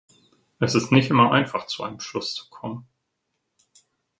Es 0.57 0.73
ist 0.73 0.91
nicht 0.91 1.11
immer 1.11 1.31
einfach, 1.31 1.67
zu 1.67 1.83
einem 1.83 1.99
Schluss 1.99 2.33
zu 2.33 2.49
kommen. 2.49 2.87